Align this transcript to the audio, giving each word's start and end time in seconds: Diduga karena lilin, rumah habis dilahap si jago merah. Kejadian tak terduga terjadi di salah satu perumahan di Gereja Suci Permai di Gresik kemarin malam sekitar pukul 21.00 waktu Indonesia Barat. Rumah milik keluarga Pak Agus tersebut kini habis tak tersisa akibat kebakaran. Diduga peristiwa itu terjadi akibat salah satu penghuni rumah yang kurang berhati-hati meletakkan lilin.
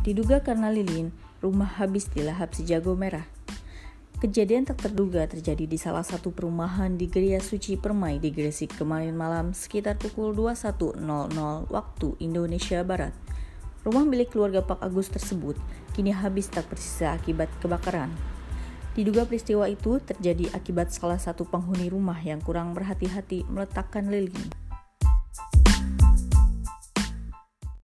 Diduga 0.00 0.40
karena 0.40 0.72
lilin, 0.72 1.12
rumah 1.44 1.68
habis 1.76 2.08
dilahap 2.08 2.56
si 2.56 2.64
jago 2.64 2.96
merah. 2.96 3.28
Kejadian 4.20 4.64
tak 4.64 4.80
terduga 4.84 5.28
terjadi 5.28 5.68
di 5.68 5.76
salah 5.76 6.04
satu 6.04 6.32
perumahan 6.32 6.96
di 6.96 7.08
Gereja 7.08 7.40
Suci 7.40 7.76
Permai 7.76 8.16
di 8.16 8.32
Gresik 8.32 8.80
kemarin 8.80 9.12
malam 9.12 9.52
sekitar 9.52 10.00
pukul 10.00 10.32
21.00 10.32 10.96
waktu 11.68 12.08
Indonesia 12.20 12.80
Barat. 12.80 13.12
Rumah 13.84 14.04
milik 14.04 14.36
keluarga 14.36 14.64
Pak 14.64 14.84
Agus 14.84 15.08
tersebut 15.08 15.56
kini 15.96 16.16
habis 16.16 16.48
tak 16.52 16.68
tersisa 16.72 17.16
akibat 17.16 17.48
kebakaran. 17.64 18.12
Diduga 18.92 19.28
peristiwa 19.28 19.68
itu 19.68 20.00
terjadi 20.04 20.52
akibat 20.52 20.92
salah 20.92 21.20
satu 21.20 21.44
penghuni 21.44 21.92
rumah 21.92 22.20
yang 22.20 22.44
kurang 22.44 22.72
berhati-hati 22.72 23.48
meletakkan 23.48 24.08
lilin. 24.08 24.59